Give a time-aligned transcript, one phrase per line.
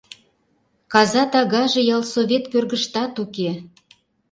[0.93, 3.51] Каза тагаже ялсовет кӧргыштат уке.